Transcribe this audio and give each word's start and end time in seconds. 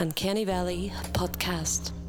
Uncanny 0.00 0.44
Valley 0.46 0.90
podcast. 1.12 1.99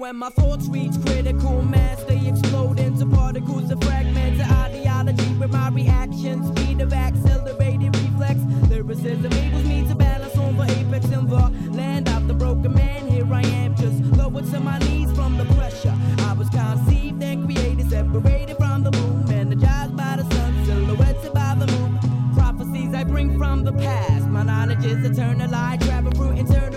When 0.00 0.16
my 0.16 0.30
thoughts 0.30 0.66
reach 0.68 0.92
critical 1.04 1.60
mass, 1.60 2.02
they 2.04 2.26
explode 2.26 2.80
into 2.80 3.04
particles 3.04 3.70
and 3.70 3.84
fragments 3.84 4.42
of 4.42 4.50
ideology 4.50 5.34
with 5.34 5.52
my 5.52 5.68
reaction. 5.68 6.42
Speed 6.56 6.80
of 6.80 6.90
accelerated 6.90 7.94
reflex. 7.94 8.40
Lyricism 8.70 9.26
enables 9.26 9.64
me 9.64 9.86
to 9.86 9.94
balance 9.94 10.34
on 10.38 10.56
the 10.56 10.62
apex 10.62 11.04
in 11.10 11.26
the 11.28 11.52
land 11.72 12.08
of 12.08 12.28
the 12.28 12.32
broken 12.32 12.72
man. 12.72 13.08
Here 13.08 13.30
I 13.30 13.42
am, 13.42 13.76
just 13.76 14.02
lower 14.16 14.40
to 14.40 14.60
my 14.60 14.78
knees 14.78 15.12
from 15.12 15.36
the 15.36 15.44
pressure. 15.54 15.94
I 16.20 16.32
was 16.32 16.48
conceived 16.48 17.22
and 17.22 17.44
created, 17.44 17.90
separated 17.90 18.56
from 18.56 18.82
the 18.82 18.92
moon, 18.92 19.30
energized 19.30 19.94
by 19.98 20.16
the 20.16 20.34
sun, 20.34 20.64
silhouetted 20.64 21.34
by 21.34 21.56
the 21.58 21.66
moon. 21.72 21.98
Prophecies 22.34 22.94
I 22.94 23.04
bring 23.04 23.36
from 23.36 23.64
the 23.64 23.72
past. 23.72 24.26
My 24.28 24.44
knowledge 24.44 24.82
is 24.82 25.04
eternal. 25.04 25.54
I 25.54 25.76
travel 25.76 26.10
through 26.12 26.30
internal, 26.30 26.69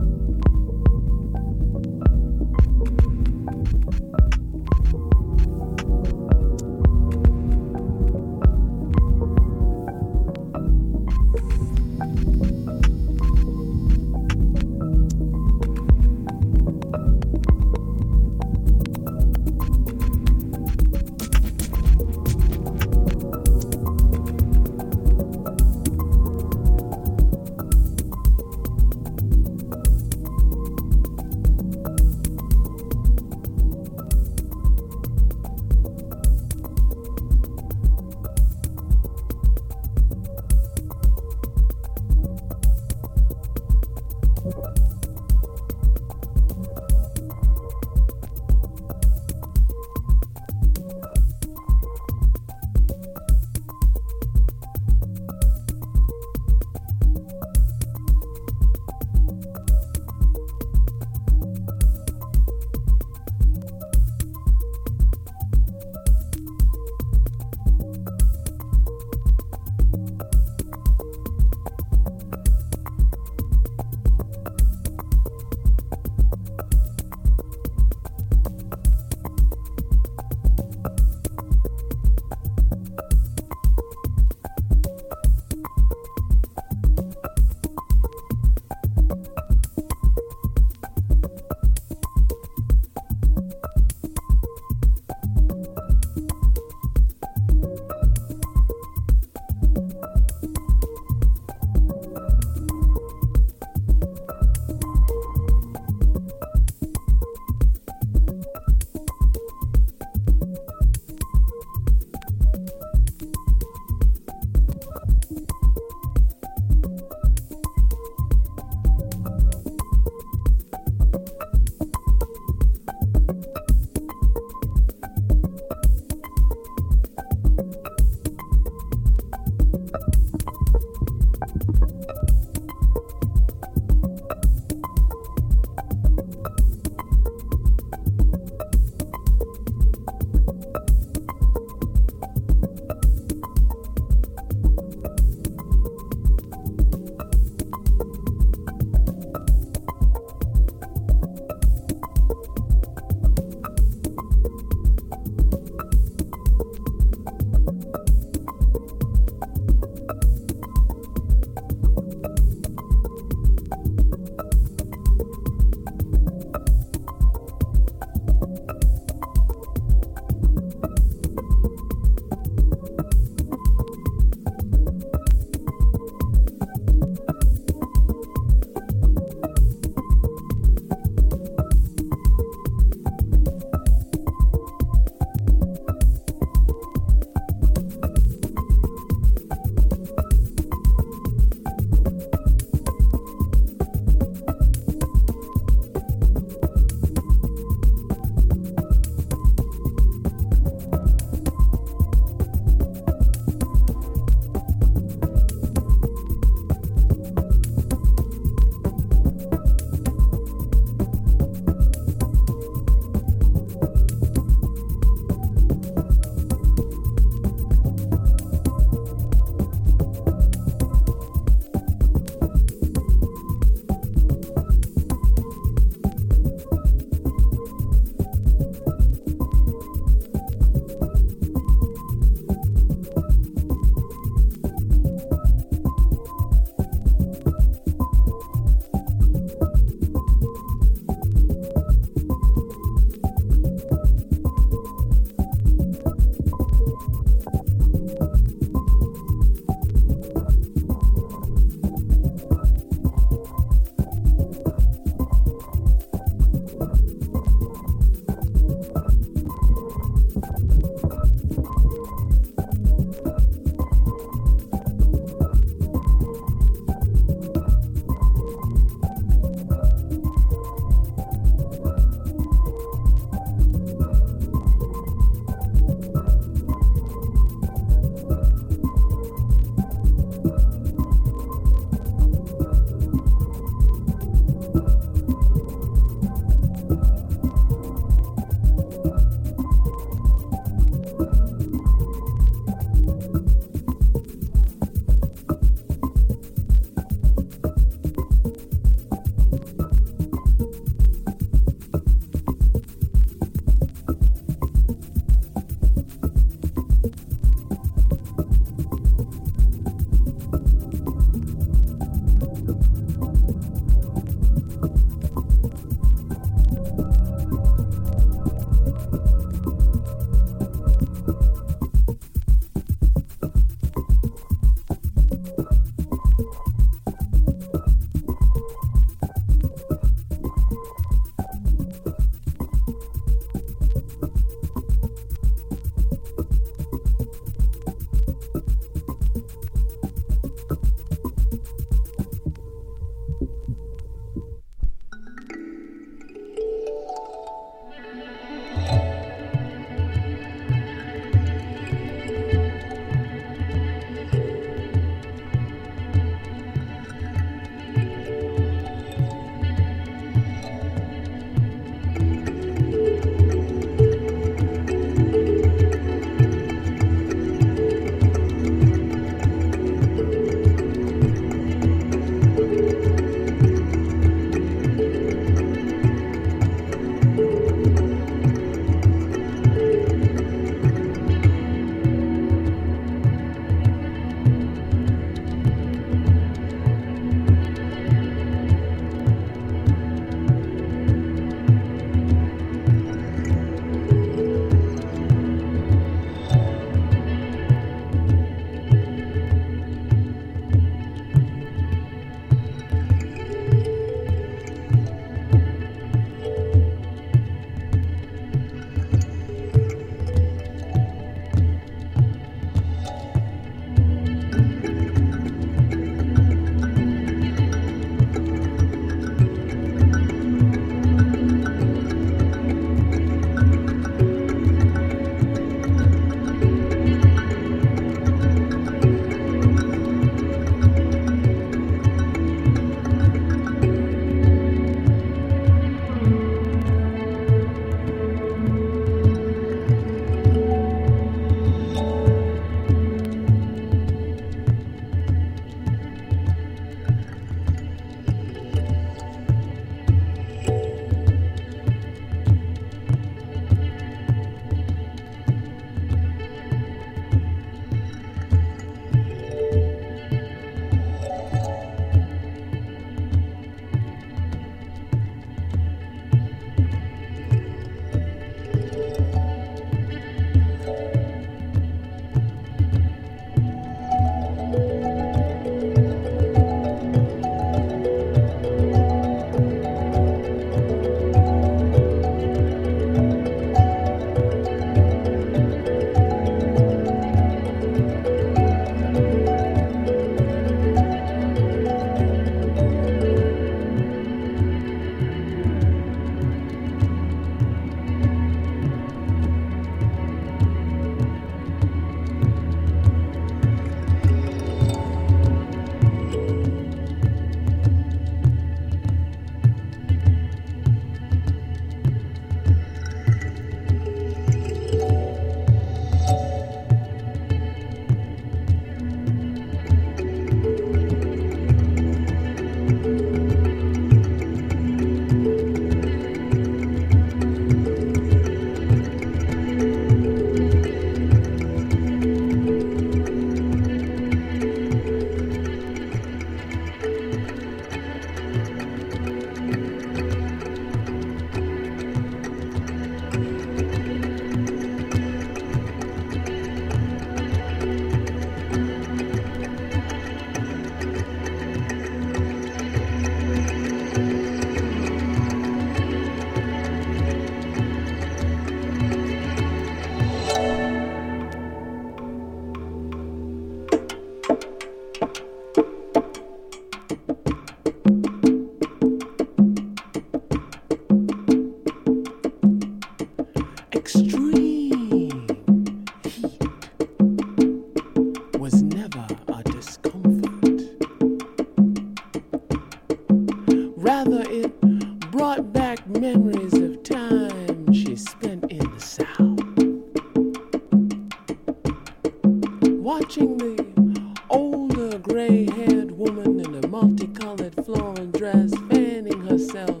watching 593.04 593.58
the 593.58 594.34
older 594.48 595.18
gray 595.18 595.66
haired 595.72 596.10
woman 596.12 596.58
in 596.58 596.82
a 596.82 596.88
multicolored 596.88 597.74
floral 597.84 598.26
dress 598.28 598.72
fanning 598.88 599.46
herself 599.46 600.00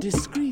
discreetly 0.00 0.47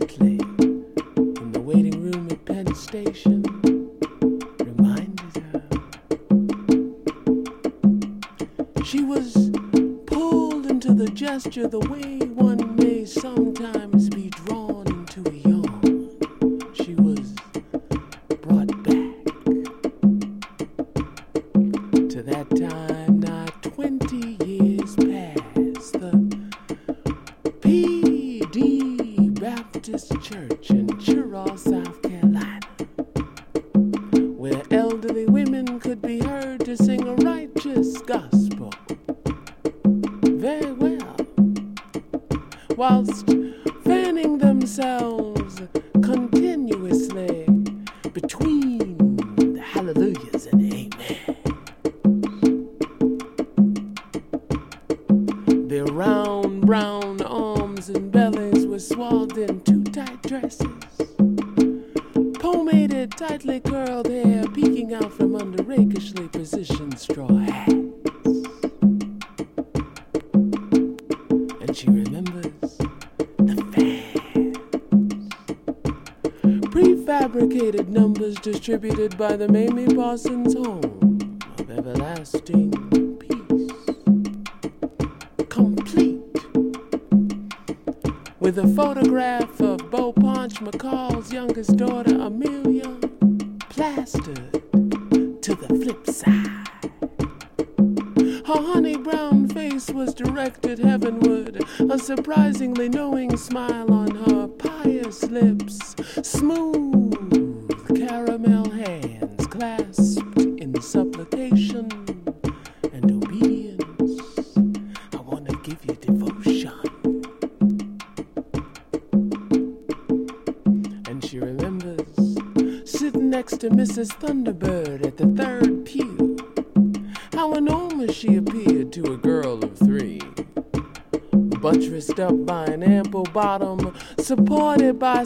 by 79.29 79.35
the 79.35 79.49
Mamie 79.49 79.65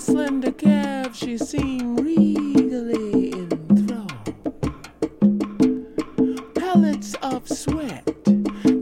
slender 0.01 0.53
calves, 0.53 1.19
she 1.19 1.37
seemed 1.37 2.01
regally 2.01 3.33
enthroned. 3.33 4.35
Pellets 6.55 7.15
of 7.23 7.47
sweat 7.47 8.07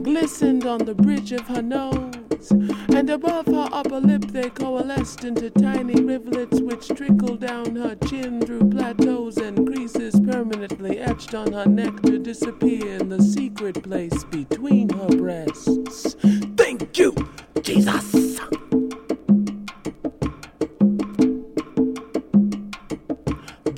glistened 0.03 0.65
on 0.65 0.85
the 0.85 0.95
bridge 0.95 1.33
of 1.33 1.45
her 1.47 1.61
nose, 1.61 2.51
and 2.95 3.09
above 3.09 3.47
her 3.47 3.67
upper 3.71 3.99
lip 3.99 4.25
they 4.27 4.49
coalesced 4.49 5.25
into 5.25 5.49
tiny 5.49 6.01
rivulets 6.01 6.61
which 6.61 6.87
trickled 6.87 7.41
down 7.41 7.75
her 7.75 7.95
chin 8.07 8.41
through 8.41 8.69
plateaus 8.69 9.37
and 9.37 9.67
creases 9.67 10.17
permanently 10.21 10.99
etched 10.99 11.35
on 11.35 11.51
her 11.51 11.65
neck 11.65 12.01
to 12.03 12.17
disappear 12.17 12.95
in 12.95 13.09
the 13.09 13.21
secret 13.21 13.83
place 13.83 14.23
between 14.25 14.87
her 14.89 15.09
breasts. 15.17 16.15
Thank 16.55 16.97
you, 16.97 17.13
Jesus! 17.61 18.08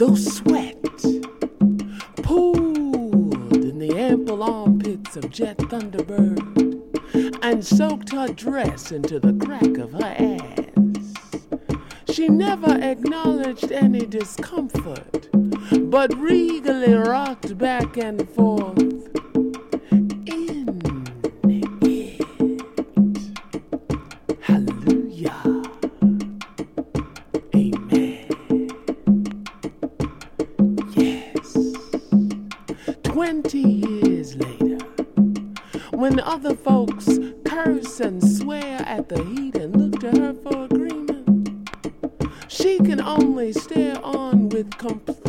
Those 0.01 0.37
sweat 0.37 0.81
pooled 2.23 3.53
in 3.53 3.77
the 3.77 3.95
ample 3.95 4.41
armpits 4.41 5.15
of 5.15 5.29
Jet 5.29 5.59
Thunderbird 5.59 7.37
and 7.43 7.63
soaked 7.63 8.11
her 8.11 8.29
dress 8.29 8.91
into 8.91 9.19
the 9.19 9.33
crack 9.33 9.77
of 9.77 9.91
her 9.91 10.15
ass. 10.17 11.13
She 12.11 12.29
never 12.29 12.79
acknowledged 12.81 13.71
any 13.71 14.07
discomfort, 14.07 15.29
but 15.91 16.17
regally 16.17 16.95
rocked 16.95 17.55
back 17.59 17.95
and 17.97 18.27
forth 18.31 18.90
20 33.31 33.59
years 33.59 34.35
later, 34.35 34.77
when 35.91 36.19
other 36.19 36.53
folks 36.53 37.17
curse 37.45 38.01
and 38.01 38.21
swear 38.21 38.81
at 38.85 39.07
the 39.07 39.23
heat 39.23 39.55
and 39.55 39.73
look 39.73 40.01
to 40.01 40.11
her 40.19 40.33
for 40.33 40.65
agreement, 40.65 41.69
she 42.49 42.77
can 42.79 42.99
only 42.99 43.53
stare 43.53 44.03
on 44.03 44.49
with 44.49 44.77
complete 44.77 45.20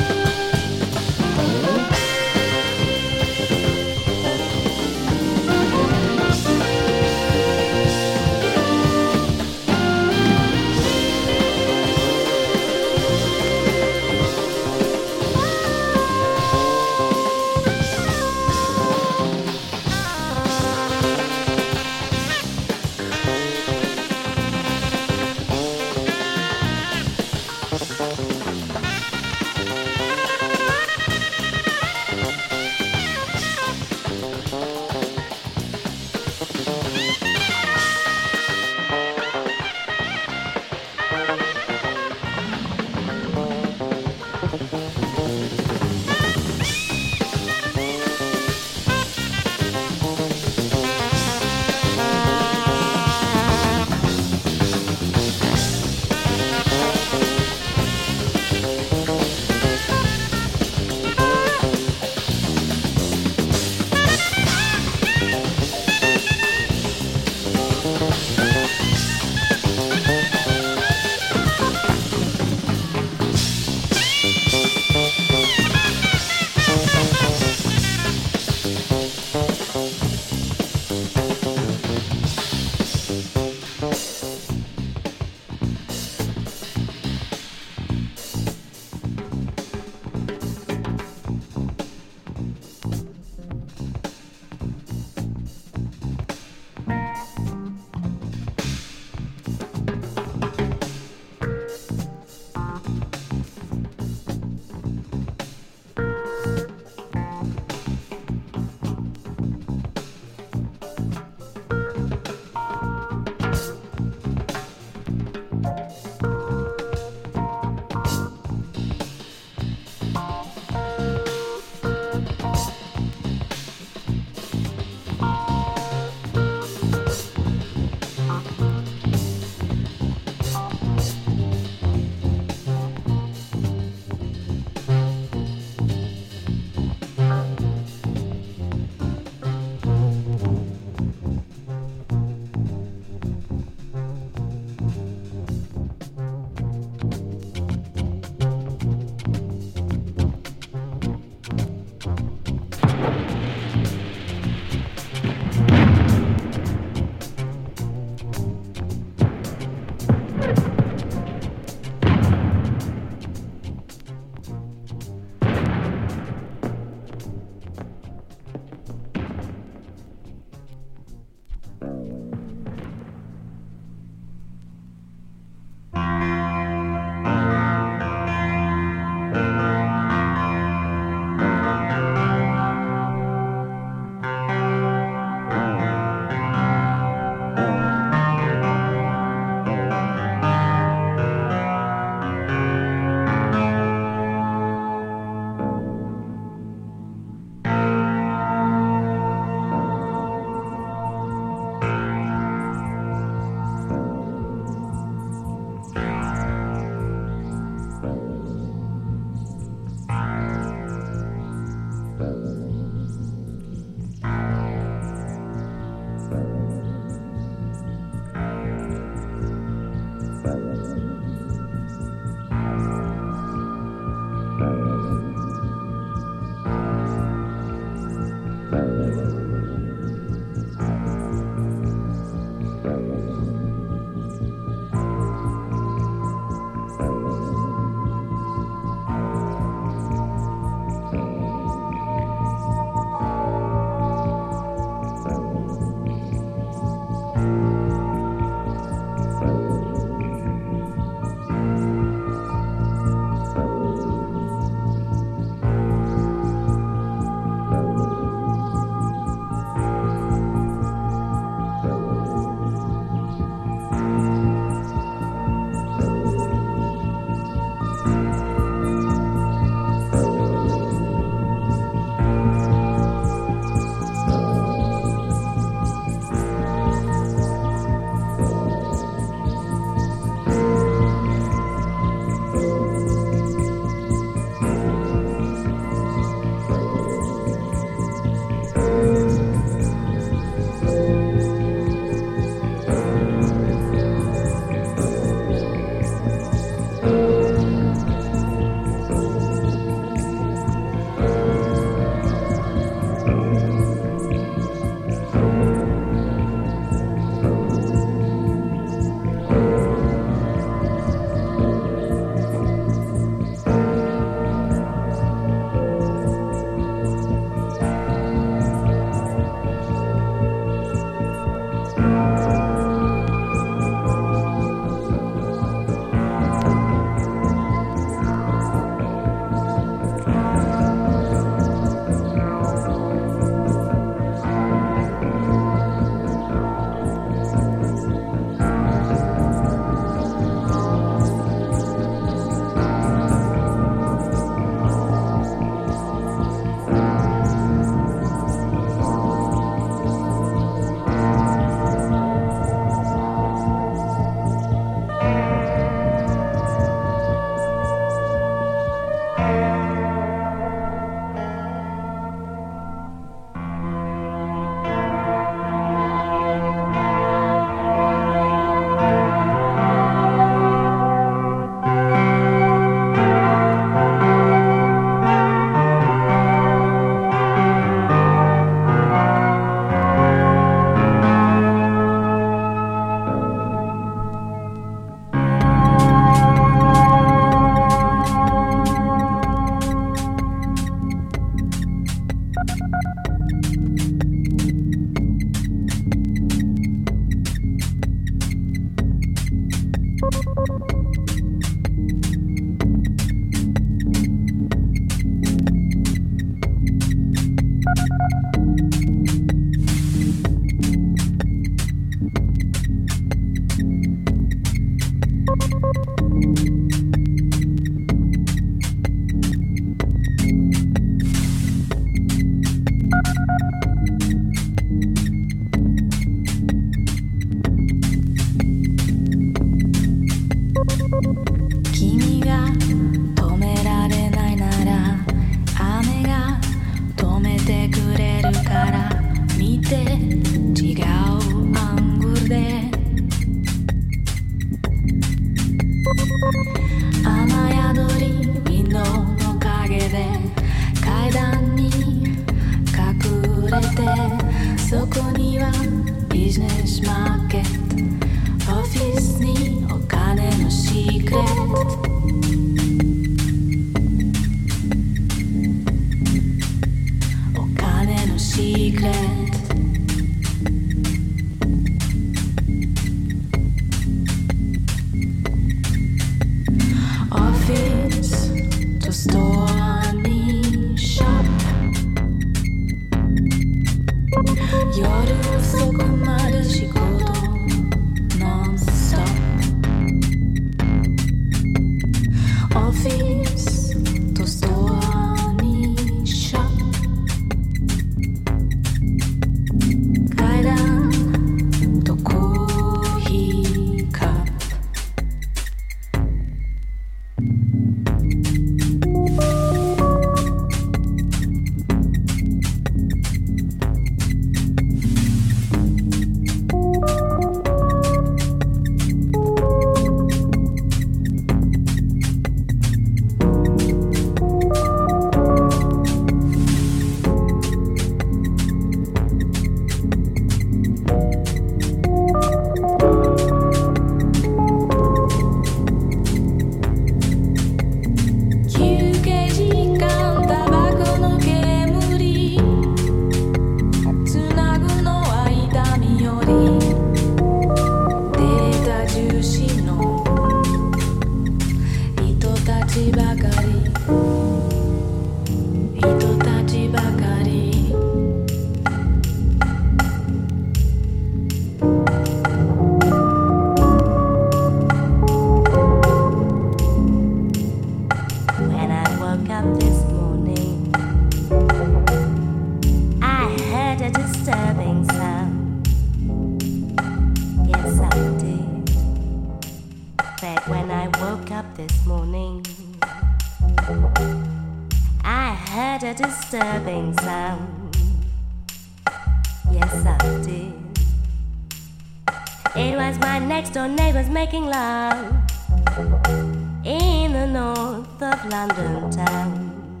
town. 599.10 600.00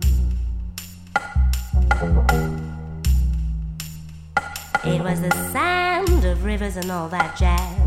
It 4.84 5.02
was 5.02 5.20
the 5.20 5.30
sound 5.52 6.24
of 6.24 6.44
rivers 6.44 6.76
and 6.76 6.90
all 6.90 7.08
that 7.08 7.36
jazz. 7.36 7.78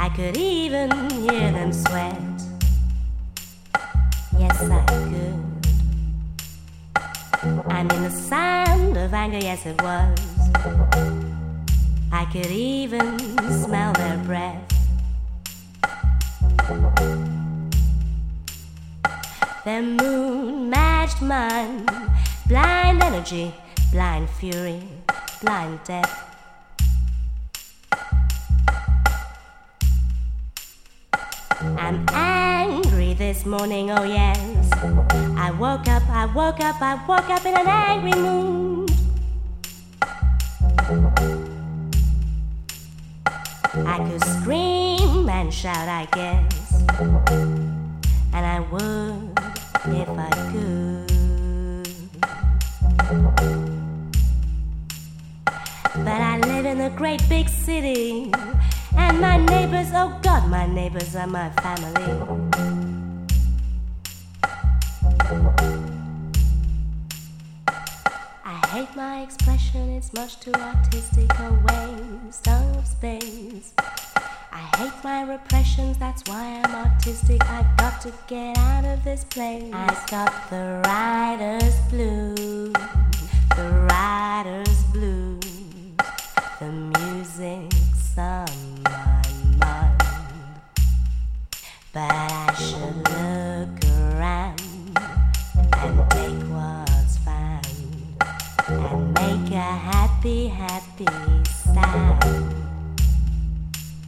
I 0.00 0.08
could 0.10 0.36
even 0.36 0.90
hear 1.10 1.52
them 1.52 1.72
sweat. 1.72 2.16
Yes, 4.38 4.62
I 4.62 4.84
could. 4.86 5.48
I 7.68 7.82
mean, 7.82 8.02
the 8.02 8.10
sound 8.10 8.96
of 8.96 9.12
anger, 9.12 9.38
yes, 9.38 9.66
it 9.66 9.80
was. 9.82 10.18
I 12.12 12.24
could 12.32 12.50
even 12.50 13.18
smell 13.64 13.92
their 13.92 14.18
breath. 14.18 14.77
Their 19.68 19.82
moon 19.82 20.70
matched 20.70 21.20
mine, 21.20 21.84
blind 22.46 23.02
energy, 23.02 23.54
blind 23.92 24.30
fury, 24.30 24.80
blind 25.42 25.80
death. 25.84 26.08
I'm 31.60 32.06
angry 32.14 33.12
this 33.12 33.44
morning, 33.44 33.90
oh 33.90 34.04
yes. 34.04 34.72
I 35.36 35.50
woke 35.50 35.86
up, 35.86 36.08
I 36.08 36.24
woke 36.24 36.60
up, 36.60 36.80
I 36.80 36.94
woke 37.06 37.28
up 37.28 37.44
in 37.44 37.54
an 37.54 37.68
angry 37.68 38.18
mood. 38.18 38.90
I 43.84 43.98
could 44.08 44.24
scream 44.24 45.28
and 45.28 45.52
shout, 45.52 45.88
I 45.88 46.08
guess. 46.12 46.82
And 48.32 48.46
I 48.46 48.60
would 48.60 49.57
if 49.94 50.08
I 50.08 50.30
could. 50.50 50.88
But 56.04 56.20
I 56.20 56.38
live 56.38 56.66
in 56.66 56.80
a 56.80 56.90
great 56.90 57.26
big 57.28 57.48
city. 57.48 58.32
And 58.96 59.20
my 59.20 59.36
neighbors, 59.36 59.88
oh 59.94 60.18
God, 60.22 60.48
my 60.48 60.66
neighbors 60.66 61.14
are 61.16 61.26
my 61.26 61.50
family. 61.50 62.48
I 68.44 68.66
hate 68.68 68.94
my 68.96 69.22
expression, 69.22 69.90
it's 69.90 70.12
much 70.12 70.40
too 70.40 70.52
artistic 70.54 71.30
a 71.38 71.50
waste 71.68 72.48
of 72.48 72.86
space. 72.86 73.74
I 74.50 74.58
hate 74.76 75.04
my 75.04 75.22
repressions, 75.22 75.98
that's 75.98 76.22
why 76.28 76.62
I'm 76.64 76.86
autistic. 76.86 77.42
I've 77.48 77.76
got 77.76 78.00
to 78.02 78.12
get 78.26 78.56
out 78.58 78.84
of 78.84 79.04
this 79.04 79.24
place. 79.24 79.72
I've 79.72 80.06
got 80.08 80.50
the 80.50 80.82
writer's 80.84 81.78
blues, 81.90 82.72
the 83.56 83.86
writer's 83.90 84.82
blues, 84.84 85.40
the 86.60 86.72
music's 86.72 88.18
on 88.18 88.46
my 88.84 89.22
mind. 89.58 90.02
But 91.92 92.10
I 92.10 92.54
should 92.54 92.96
look 92.96 93.84
around 94.00 94.60
and 95.76 96.10
take 96.10 96.42
what's 96.50 97.18
found 97.18 97.66
and 98.68 99.14
make 99.14 99.52
a 99.52 99.60
happy, 99.60 100.48
happy 100.48 101.06
sound. 101.44 102.17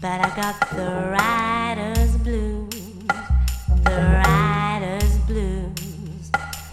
But 0.01 0.21
I 0.23 0.35
got 0.35 0.59
the 0.71 1.11
writer's 1.13 2.17
blues, 2.17 2.71
the 3.85 4.23
writer's 4.25 5.19
blues. 5.27 6.31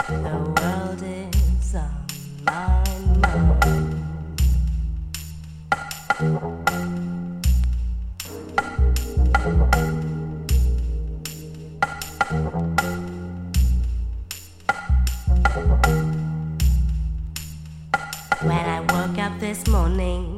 The 0.08 0.38
world 0.56 1.04
is 1.04 1.76
on 1.76 2.06
my 2.46 2.80
mind. 3.20 4.06
When 18.42 18.66
I 18.66 18.80
woke 18.80 19.18
up 19.20 19.38
this 19.42 19.68
morning, 19.68 20.37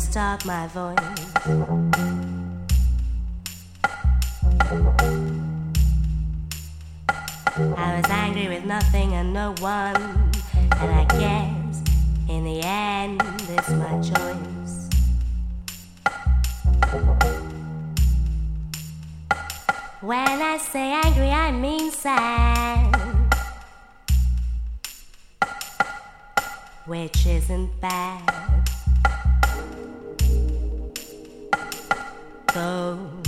stopped 0.00 0.46
my 0.46 0.66
voice. 0.68 0.96
I 7.76 7.96
was 7.96 8.10
angry 8.10 8.48
with 8.48 8.64
nothing 8.64 9.12
and 9.12 9.34
no 9.34 9.54
one, 9.58 9.96
and 10.54 10.90
I 10.90 11.04
guess 11.18 11.82
in 12.28 12.44
the 12.44 12.62
end 12.62 13.22
it's 13.48 13.70
my 13.70 14.00
choice. 14.00 14.88
When 20.00 20.42
I 20.42 20.56
say 20.56 20.92
angry, 21.04 21.28
I 21.28 21.50
mean 21.52 21.90
sad. 21.90 22.96
Which 26.86 27.26
isn't 27.26 27.80
bad. 27.80 28.69
Go 32.52 33.19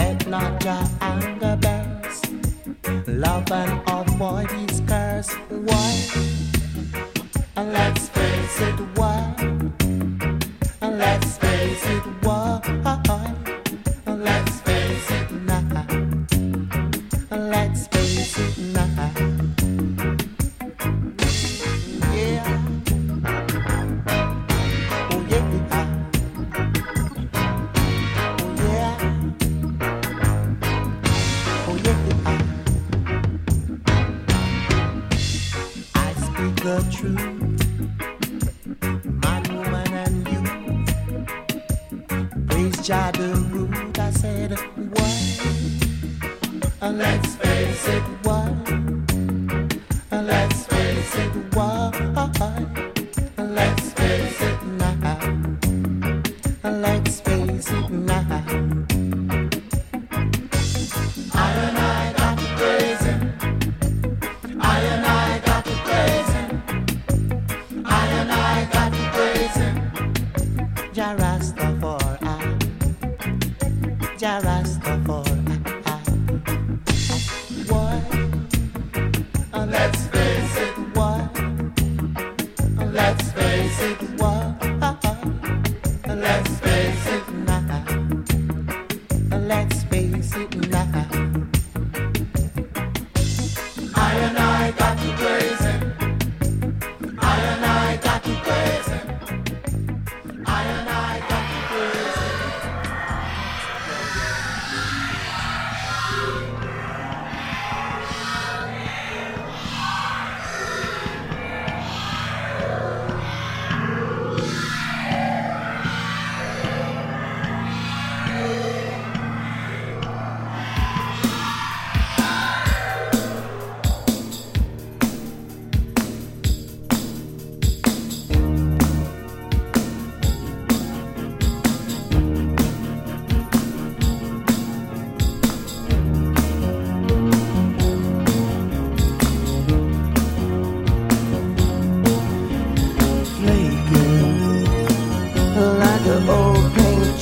Let 0.00 0.26
not 0.28 0.64
your 0.64 0.82
anger 1.02 1.58
burst. 1.60 2.32
Love 3.06 3.52
and 3.52 3.82
avoid 3.86 4.50
his 4.50 4.80
curse. 4.88 5.30
Why? 5.50 5.90
And 7.56 7.72
let. 7.74 7.99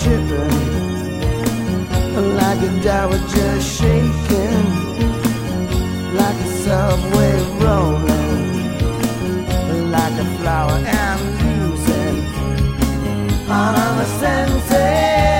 tipping 0.08 0.68
like 2.40 2.60
a 2.62 2.72
dowager 2.82 3.60
shaking. 3.60 4.66
Like 6.20 6.38
a 6.46 6.50
subway 6.64 7.36
rolling. 7.62 8.46
Like 9.96 10.16
a 10.24 10.26
flower 10.38 10.78
I'm 11.04 11.20
losing 11.42 12.18
all 13.50 13.74
of 13.86 13.94
a 14.00 14.08
senses 14.20 15.37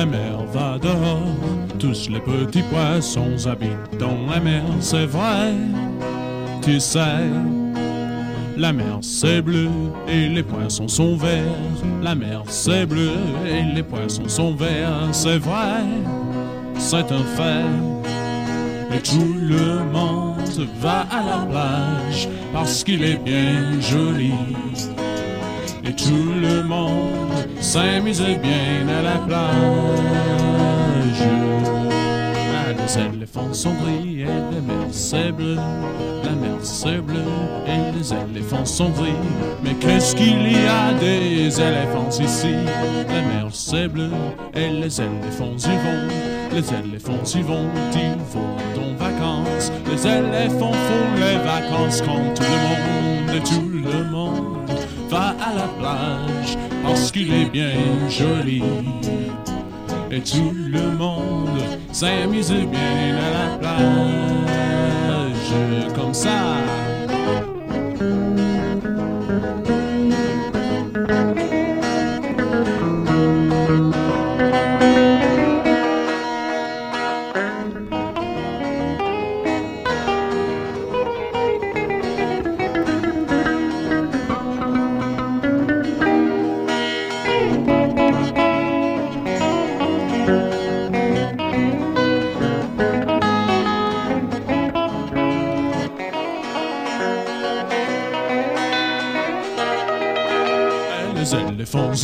la 0.00 0.06
mer 0.06 0.46
va 0.50 0.78
dehors. 0.78 1.36
Tous 1.78 2.08
les 2.08 2.20
petits 2.20 2.62
poissons 2.62 3.36
habitent 3.46 3.98
dans 3.98 4.18
la 4.32 4.40
mer, 4.40 4.62
c'est 4.80 5.04
vrai, 5.04 5.52
tu 6.62 6.80
sais. 6.80 7.28
La 8.56 8.72
mer 8.72 8.98
c'est 9.02 9.42
bleu 9.42 9.68
et 10.08 10.28
les 10.28 10.42
poissons 10.42 10.88
sont 10.88 11.16
verts. 11.16 11.66
La 12.02 12.14
mer 12.14 12.42
c'est 12.46 12.86
bleu 12.86 13.12
et 13.46 13.62
les 13.74 13.82
poissons 13.82 14.28
sont 14.28 14.54
verts, 14.54 15.08
c'est 15.12 15.38
vrai, 15.38 15.84
c'est 16.78 17.08
un 17.20 17.26
fait. 17.36 17.74
Et 18.94 19.02
tout 19.02 19.34
le 19.38 19.84
monde 19.92 20.66
va 20.80 21.00
à 21.18 21.22
la 21.30 21.40
plage 21.50 22.26
parce 22.54 22.82
qu'il 22.84 23.02
est 23.04 23.22
bien 23.22 23.78
joli. 23.80 24.32
Et 25.84 25.92
tout 25.92 26.32
le 26.40 26.62
monde 26.62 27.29
s'amuse 27.60 28.20
bien 28.20 28.88
à 28.88 29.02
la 29.02 29.18
plage. 29.26 29.50
Les 32.78 32.98
éléphants 32.98 33.52
sont 33.52 33.74
gris 33.74 34.22
et 34.22 34.24
la 34.24 34.60
mer 34.60 34.86
c'est 34.90 35.30
bleu. 35.30 35.54
La 35.54 36.30
mer 36.30 36.58
c'est 36.62 37.00
bleu 37.00 37.24
et 37.66 37.96
les 37.96 38.12
éléphants 38.12 38.64
sont 38.64 38.90
gris. 38.90 39.12
Mais 39.62 39.74
qu'est-ce 39.74 40.16
qu'il 40.16 40.50
y 40.50 40.66
a 40.66 40.92
des 40.98 41.60
éléphants 41.60 42.08
ici? 42.10 42.54
La 43.08 43.22
mer 43.22 43.48
c'est 43.52 43.88
bleu 43.88 44.10
et 44.54 44.70
les 44.70 45.00
éléphants 45.00 45.56
y 45.56 45.76
vont. 45.84 46.08
Les 46.52 46.74
éléphants 46.74 47.22
y 47.32 47.42
vont, 47.42 47.68
ils 47.94 48.18
vont 48.32 48.56
en 48.82 48.94
vacances. 48.96 49.70
Les 49.86 50.06
éléphants 50.06 50.72
font 50.72 51.14
les 51.16 51.38
vacances 51.38 52.00
comme 52.02 52.34
tout 52.34 52.42
le 52.42 52.58
monde 52.66 53.36
et 53.36 53.40
tout 53.40 53.68
le 53.68 54.04
monde 54.10 54.59
va 55.10 55.34
à 55.40 55.54
la 55.54 55.68
plage 55.78 56.56
parce 56.84 57.10
qu'il 57.10 57.32
est 57.32 57.50
bien 57.50 57.72
joli. 58.08 58.62
Et 60.10 60.20
tout 60.20 60.52
le 60.54 60.96
monde 60.96 61.60
s'amuse 61.92 62.52
bien 62.52 63.16
à 63.16 63.30
la 63.38 63.58
plage 63.58 63.84
comme 65.94 66.14
ça. 66.14 66.54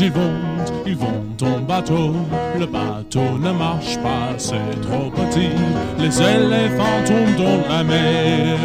Ils 0.07 0.13
vont, 0.13 0.33
ils 0.87 0.97
vont 0.97 1.25
en 1.43 1.61
bateau. 1.61 2.15
Le 2.59 2.67
bateau 2.67 3.39
ne 3.41 3.51
marche 3.51 3.97
pas, 3.99 4.35
c'est 4.39 4.81
trop 4.83 5.11
petit. 5.11 5.51
Les 5.99 6.23
éléphants 6.23 7.03
tombent 7.05 7.37
dans 7.37 7.75
la 7.75 7.83
mer. 7.83 8.59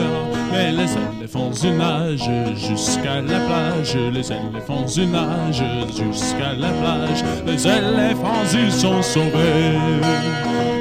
Mais 0.51 0.72
les 0.72 0.91
éléphants 1.18 1.51
ils 1.63 1.77
nagent 1.77 2.30
jusqu'à 2.55 3.22
la 3.22 3.39
plage, 3.47 3.95
les 3.95 4.31
éléphants 4.31 4.85
ils 4.95 5.09
nagent 5.09 5.63
jusqu'à 5.89 6.53
la 6.57 6.72
plage, 6.81 7.23
les 7.47 7.68
éléphants 7.68 8.45
ils 8.53 8.72
sont 8.72 9.01
sauvés. 9.01 9.80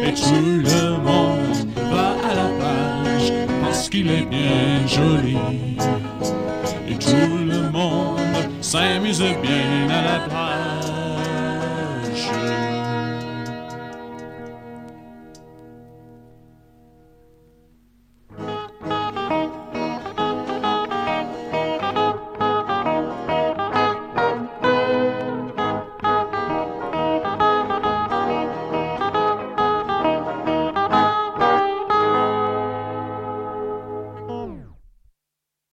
Et 0.04 0.12
tout 0.12 0.44
le 0.44 0.90
monde 1.08 1.56
va 1.92 2.08
à 2.30 2.34
la 2.34 2.48
plage 2.58 3.32
parce 3.62 3.88
qu'il 3.88 4.10
est 4.10 4.26
bien 4.26 4.86
joli. 4.86 5.38
Et 6.88 6.96
tout 6.96 7.39
le 8.72 9.00
monde 9.00 9.12
s'amuse 9.12 9.22
bien 9.42 9.88
à 9.88 10.02
la 10.02 10.18
plage. 10.28 10.79